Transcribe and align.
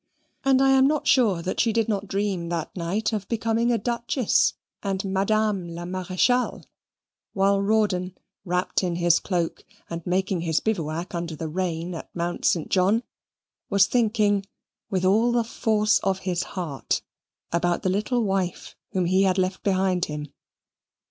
And 0.43 0.63
I 0.63 0.71
am 0.71 0.87
not 0.87 1.05
sure 1.05 1.43
that 1.43 1.59
she 1.59 1.71
did 1.71 1.87
not 1.87 2.07
dream 2.07 2.49
that 2.49 2.75
night 2.75 3.13
of 3.13 3.27
becoming 3.27 3.71
a 3.71 3.77
duchess 3.77 4.55
and 4.81 5.05
Madame 5.05 5.67
la 5.67 5.85
Marechale, 5.85 6.63
while 7.33 7.61
Rawdon 7.61 8.17
wrapped 8.43 8.81
in 8.81 8.95
his 8.95 9.19
cloak, 9.19 9.63
and 9.91 10.01
making 10.07 10.41
his 10.41 10.59
bivouac 10.59 11.13
under 11.13 11.35
the 11.35 11.47
rain 11.47 11.93
at 11.93 12.09
Mount 12.15 12.45
Saint 12.45 12.69
John, 12.69 13.03
was 13.69 13.85
thinking, 13.85 14.47
with 14.89 15.05
all 15.05 15.31
the 15.31 15.43
force 15.43 15.99
of 15.99 16.17
his 16.25 16.41
heart, 16.57 17.03
about 17.51 17.83
the 17.83 17.89
little 17.89 18.23
wife 18.23 18.75
whom 18.93 19.05
he 19.05 19.21
had 19.21 19.37
left 19.37 19.61
behind 19.61 20.05
him. 20.05 20.29